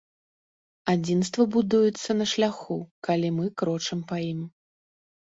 [0.93, 4.41] Адзінства будуецца на шляху, калі мы крочым па ім.